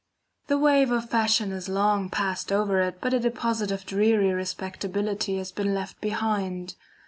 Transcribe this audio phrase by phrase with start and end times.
[0.47, 5.37] The wave of fashion has long passed over it, but a deposit of dreary respectability
[5.37, 6.73] has been left behind.